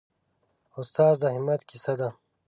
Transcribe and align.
استاد 0.79 1.13
د 1.21 1.23
همت 1.35 1.61
کیسه 1.69 1.93
ده. 1.99 2.09